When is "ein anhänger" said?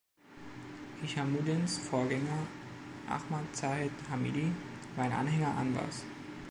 5.05-5.55